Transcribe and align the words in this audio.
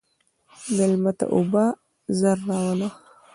مېلمه 0.75 1.11
ته 1.17 1.25
اوبه 1.35 1.65
ژر 2.17 2.37
راوله. 2.47 2.89